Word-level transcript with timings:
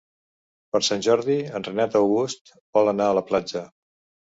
Per 0.75 0.79
Sant 0.87 1.03
Jordi 1.07 1.35
en 1.59 1.67
Renat 1.69 1.99
August 2.01 2.51
vol 2.79 2.93
anar 2.95 3.13
a 3.13 3.19
la 3.21 3.27
platja. 3.31 3.67